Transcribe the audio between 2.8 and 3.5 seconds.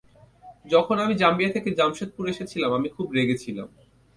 খুব রেগে